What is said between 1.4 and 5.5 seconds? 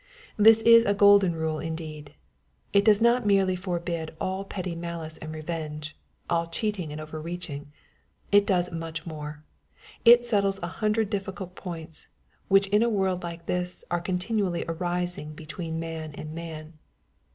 indeed! It does not merely for bid all petty malice and